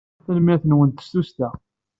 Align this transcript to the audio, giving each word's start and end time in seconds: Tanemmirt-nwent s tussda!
Tanemmirt-nwent 0.23 1.03
s 1.05 1.07
tussda! 1.11 1.49